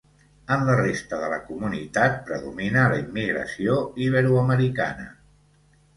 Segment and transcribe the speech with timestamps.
[0.53, 3.77] En la resta de la comunitat predomina la immigració
[4.07, 5.07] iberoamericana.